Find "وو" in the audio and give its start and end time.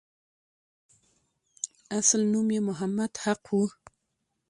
3.55-3.63